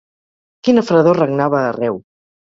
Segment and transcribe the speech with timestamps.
[0.67, 2.01] Quina fredor regnava arreu